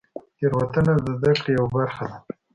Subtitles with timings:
[0.37, 2.17] تېروتنه د زدهکړې یوه برخه ده.